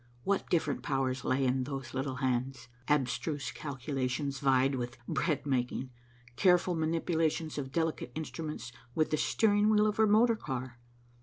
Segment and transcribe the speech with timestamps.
[0.23, 2.69] What different powers lay in those little hands.
[2.87, 5.91] Abstruse calculations vied with bread making,
[6.35, 10.79] careful manipulations of delicate instruments with the steering wheel of her motor car.